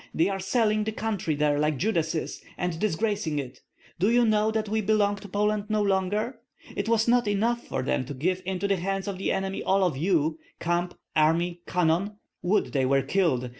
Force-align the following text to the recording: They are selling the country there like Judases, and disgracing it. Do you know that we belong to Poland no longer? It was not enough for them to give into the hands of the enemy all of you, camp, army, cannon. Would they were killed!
They 0.15 0.29
are 0.29 0.39
selling 0.39 0.85
the 0.85 0.91
country 0.91 1.35
there 1.35 1.59
like 1.59 1.77
Judases, 1.77 2.41
and 2.57 2.79
disgracing 2.79 3.37
it. 3.37 3.59
Do 3.99 4.09
you 4.09 4.25
know 4.25 4.49
that 4.49 4.67
we 4.67 4.81
belong 4.81 5.17
to 5.17 5.29
Poland 5.29 5.65
no 5.69 5.79
longer? 5.83 6.39
It 6.75 6.89
was 6.89 7.07
not 7.07 7.27
enough 7.27 7.67
for 7.67 7.83
them 7.83 8.05
to 8.05 8.15
give 8.15 8.41
into 8.43 8.67
the 8.67 8.77
hands 8.77 9.07
of 9.07 9.19
the 9.19 9.31
enemy 9.31 9.61
all 9.61 9.83
of 9.83 9.95
you, 9.95 10.39
camp, 10.59 10.95
army, 11.15 11.61
cannon. 11.67 12.15
Would 12.41 12.71
they 12.73 12.83
were 12.83 13.03
killed! 13.03 13.49